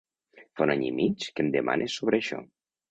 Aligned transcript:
Fa 0.45 0.65
un 0.65 0.73
any 0.75 0.81
i 0.87 0.91
mig 1.01 1.29
que 1.29 1.47
em 1.47 1.55
demanes 1.59 2.01
sobre 2.01 2.23
això. 2.25 2.45